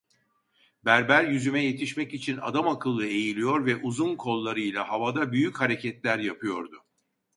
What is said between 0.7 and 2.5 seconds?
Berber yüzüme yetişmek için